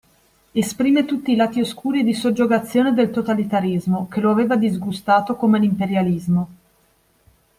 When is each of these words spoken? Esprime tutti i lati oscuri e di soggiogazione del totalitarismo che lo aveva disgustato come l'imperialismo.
Esprime 0.61 1.05
tutti 1.05 1.31
i 1.31 1.35
lati 1.35 1.61
oscuri 1.61 1.99
e 1.99 2.03
di 2.03 2.15
soggiogazione 2.15 2.91
del 2.91 3.11
totalitarismo 3.11 4.07
che 4.07 4.19
lo 4.19 4.31
aveva 4.31 4.55
disgustato 4.55 5.35
come 5.35 5.59
l'imperialismo. 5.59 6.47